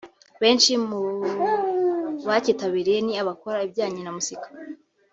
[0.41, 0.99] Benshi mu
[2.27, 4.47] bacyitabiriye ni abakora ibijyanye na muzika